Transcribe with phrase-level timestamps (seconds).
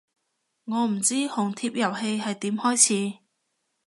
[0.65, 2.75] 我唔知紅帖遊戲係點開
[3.11, 3.19] 始